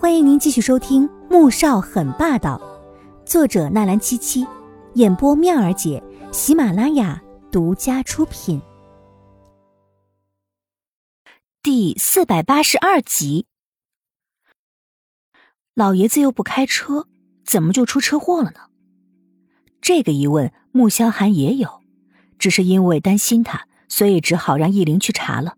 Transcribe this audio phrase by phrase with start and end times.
[0.00, 2.56] 欢迎您继续收听《穆少很霸道》，
[3.28, 4.46] 作者纳兰七七，
[4.94, 6.00] 演播妙儿姐，
[6.30, 8.62] 喜马拉雅独家出品。
[11.64, 13.46] 第四百八十二集，
[15.74, 17.08] 老爷子又不开车，
[17.44, 18.60] 怎么就出车祸了呢？
[19.80, 21.82] 这个疑问穆萧寒也有，
[22.38, 25.56] 只是因为担心他，所以只好让易灵去查了。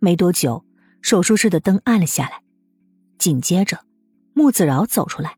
[0.00, 0.66] 没多久，
[1.00, 2.42] 手术室的灯暗了下来。
[3.22, 3.78] 紧接着，
[4.34, 5.36] 穆子饶走出来，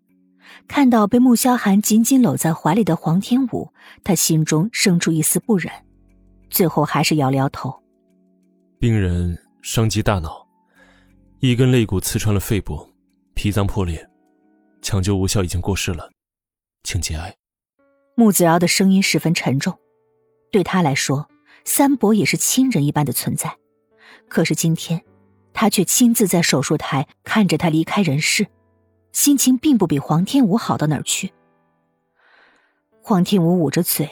[0.67, 3.71] 看到被穆萧寒紧紧搂在怀里的黄天武，
[4.03, 5.71] 他心中生出一丝不忍，
[6.49, 7.83] 最后还是摇了摇头。
[8.79, 10.47] 病人伤及大脑，
[11.41, 12.89] 一根肋骨刺穿了肺部，
[13.35, 14.09] 脾脏破裂，
[14.81, 16.11] 抢救无效，已经过世了，
[16.85, 17.37] 请节哀。
[18.15, 19.79] 穆子饶的声音十分沉重，
[20.51, 21.29] 对他来说，
[21.67, 23.55] 三伯也是亲人一般的存在，
[24.27, 25.05] 可是今天。
[25.55, 28.47] 他却亲自在手术台看着他离开人世，
[29.13, 31.33] 心情并不比黄天武好到哪儿去。
[33.01, 34.11] 黄天武捂着嘴，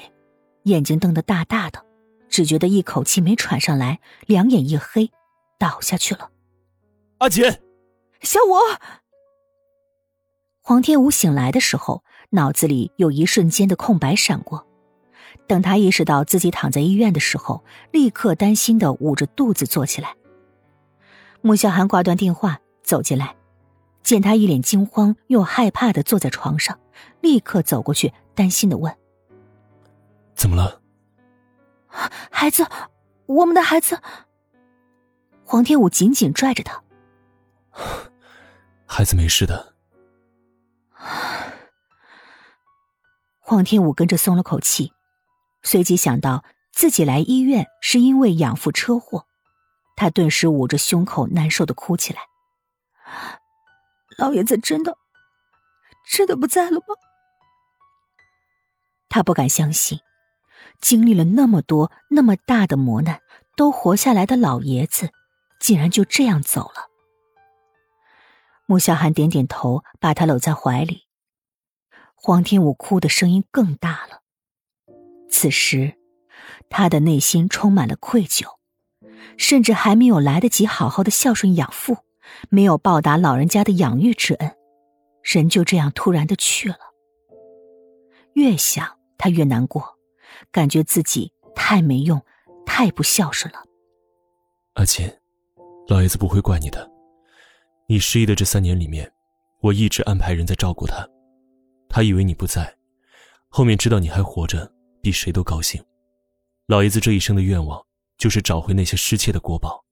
[0.62, 1.84] 眼睛瞪得大大的，
[2.30, 5.10] 只觉得一口气没喘上来，两眼一黑，
[5.58, 6.30] 倒下去了。
[7.18, 7.44] 阿锦，
[8.22, 8.54] 小五。
[10.62, 14.64] 黄天武醒来的时候，脑子里有一瞬间的空白闪过，
[15.48, 20.14] 等他意识到自己躺在医院的时候，立刻担心的捂着肚子坐起来。
[21.42, 23.34] 穆萧寒挂断电话，走进来，
[24.02, 26.78] 见他一脸惊慌又害怕的坐在床上，
[27.20, 28.96] 立刻走过去，担心的问
[30.34, 30.80] ：“怎么了？”
[32.30, 32.64] 孩子，
[33.26, 34.00] 我们的孩子。
[35.44, 36.82] 黄天武紧紧拽着他
[38.86, 39.74] ：“孩子没事的。”
[43.40, 44.92] 黄天武跟着松了口气，
[45.62, 49.26] 随即想到自己来医院是因为养父车祸。
[49.96, 52.22] 他顿时捂着胸口，难受的哭起来。
[54.18, 54.96] 老爷子真的，
[56.10, 56.94] 真的不在了吗？
[59.08, 60.00] 他不敢相信，
[60.80, 63.20] 经历了那么多、那么大的磨难，
[63.56, 65.10] 都活下来的老爷子，
[65.60, 66.88] 竟然就这样走了。
[68.66, 71.02] 穆小寒点点头，把他搂在怀里。
[72.14, 74.22] 黄天武哭的声音更大了。
[75.28, 75.98] 此时，
[76.70, 78.46] 他的内心充满了愧疚。
[79.36, 81.96] 甚至还没有来得及好好的孝顺养父，
[82.50, 84.56] 没有报答老人家的养育之恩，
[85.22, 86.76] 人就这样突然的去了。
[88.34, 89.98] 越想他越难过，
[90.50, 92.20] 感觉自己太没用，
[92.64, 93.60] 太不孝顺了。
[94.74, 95.06] 阿锦，
[95.88, 96.90] 老爷子不会怪你的。
[97.86, 99.12] 你失忆的这三年里面，
[99.60, 101.06] 我一直安排人在照顾他，
[101.88, 102.74] 他以为你不在，
[103.48, 104.72] 后面知道你还活着，
[105.02, 105.84] 比谁都高兴。
[106.68, 107.84] 老爷子这一生的愿望。
[108.18, 109.84] 就是找回那些失窃的国宝，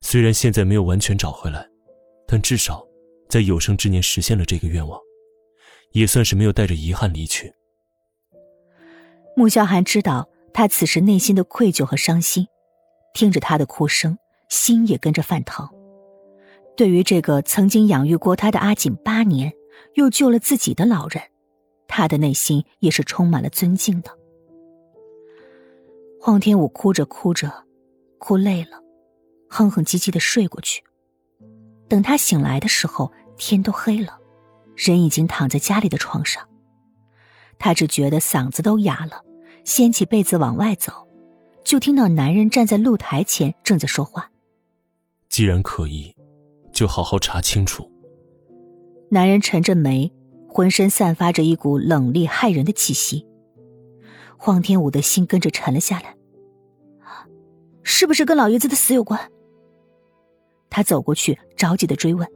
[0.00, 1.66] 虽然现在没有完全找回来，
[2.26, 2.86] 但至少
[3.28, 5.00] 在有生之年实现了这个愿望，
[5.92, 7.52] 也算是没有带着遗憾离去。
[9.36, 12.46] 穆萧寒知道他此时内心的愧疚和伤心，
[13.14, 14.18] 听着他的哭声，
[14.48, 15.68] 心也跟着泛疼。
[16.76, 19.52] 对于这个曾经养育过他的阿锦八年，
[19.94, 21.22] 又救了自己的老人，
[21.86, 24.17] 他的内心也是充满了尊敬的。
[26.20, 27.64] 黄天武哭着哭着，
[28.18, 28.82] 哭累了，
[29.48, 30.82] 哼哼唧唧的睡过去。
[31.88, 34.18] 等他醒来的时候，天都黑了，
[34.74, 36.46] 人已经躺在家里的床上。
[37.58, 39.22] 他只觉得嗓子都哑了，
[39.64, 40.92] 掀起被子往外走，
[41.64, 44.30] 就听到男人站在露台前正在说话。
[45.28, 46.14] 既然可疑，
[46.72, 47.90] 就好好查清楚。
[49.10, 50.12] 男人沉着眉，
[50.48, 53.24] 浑身散发着一股冷厉骇人的气息。
[54.38, 56.14] 黄天武的心跟着沉了下来。
[57.82, 59.20] 是不是跟老爷子的死有关？
[60.70, 62.26] 他走过去，着急的追问。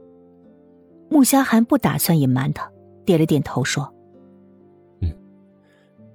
[1.09, 2.69] 穆萧寒不打算隐瞒他，
[3.05, 3.93] 点了点头说
[5.01, 5.15] ：“嗯，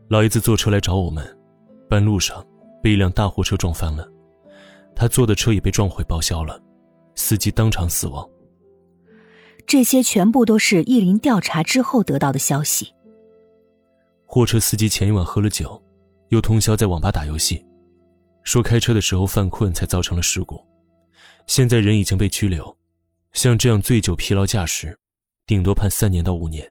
[0.08, 1.24] 老爷子坐车来找我们，
[1.88, 2.44] 半路上
[2.82, 4.06] 被一辆大货车撞翻了，
[4.94, 6.60] 他坐的车也被撞毁报销了，
[7.14, 8.28] 司机当场死亡。
[9.64, 12.92] 这些全部都是意林调查之后得到的消息。
[14.30, 15.82] 货车司机前一晚喝了酒，
[16.28, 17.64] 又通宵在网吧打游戏。”
[18.44, 20.60] 说开车的时候犯困才造成了事故，
[21.46, 22.76] 现在人已经被拘留。
[23.32, 24.98] 像这样醉酒疲劳驾驶，
[25.46, 26.70] 顶多判三年到五年。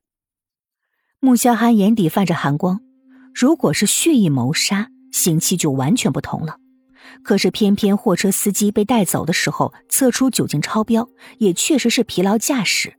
[1.20, 2.80] 穆萧寒眼底泛着寒光，
[3.34, 6.58] 如果是蓄意谋杀，刑期就完全不同了。
[7.24, 11.10] 可是偏偏货车司机被带走的时候测出酒精超标，
[11.40, 12.98] 也确实是疲劳驾驶。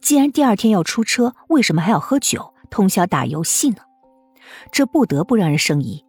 [0.00, 3.78] 既然第二天要出车，为什么还要喝酒通宵打游戏呢？
[4.70, 6.04] 这不得不让人生疑，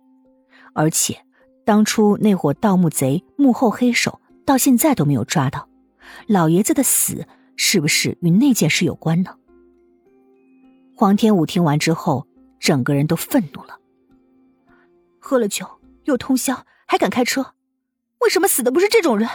[0.74, 1.24] 而且。
[1.64, 5.70] 当初那伙盗墓贼幕后黑手到现在都没有抓到，
[6.28, 7.26] 老爷子的死
[7.56, 9.36] 是不是与那件事有关呢？
[10.96, 12.28] 黄天武听完之后，
[12.60, 13.80] 整个人都愤怒了。
[15.20, 15.66] 喝了酒
[16.04, 17.54] 又通宵，还敢开车，
[18.20, 19.30] 为什么死的不是这种人？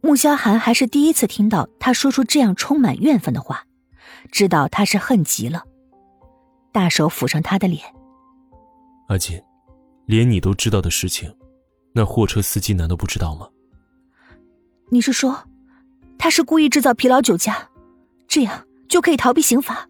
[0.00, 3.66] 穆萧寒还是第一次听到他说出这样充满怨愤的话，
[4.32, 5.62] 知道他是恨极了，
[6.72, 7.84] 大手抚上他的脸。
[9.08, 9.40] 阿锦，
[10.06, 11.32] 连你都知道的事情，
[11.92, 13.46] 那货车司机难道不知道吗？
[14.88, 15.44] 你是说，
[16.18, 17.68] 他是故意制造疲劳酒驾，
[18.26, 19.86] 这样就可以逃避刑罚？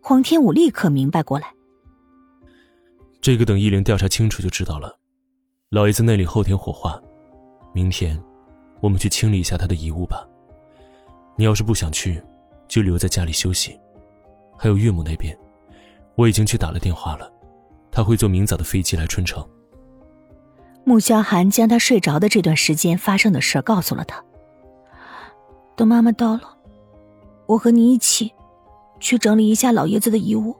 [0.00, 1.52] 黄天武立刻明白过来。
[3.20, 4.96] 这个等一连调查清楚就知道了。
[5.70, 7.02] 老爷子那里后天火化。
[7.74, 8.22] 明天，
[8.80, 10.24] 我们去清理一下他的遗物吧。
[11.36, 12.22] 你要是不想去，
[12.66, 13.78] 就留在家里休息。
[14.56, 15.38] 还有岳母那边，
[16.14, 17.30] 我已经去打了电话了，
[17.90, 19.46] 他会坐明早的飞机来春城。
[20.84, 24.24] 穆萧寒将他睡着的这段时间发生的事告诉了他。
[25.76, 26.56] 等妈妈到了，
[27.46, 28.32] 我和你一起
[28.98, 30.56] 去整理一下老爷子的遗物。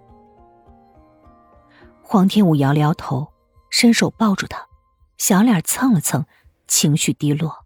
[2.03, 3.27] 黄天武摇了摇头，
[3.71, 4.67] 伸手抱住他，
[5.17, 6.25] 小脸蹭了蹭。
[6.69, 7.66] 情绪低落。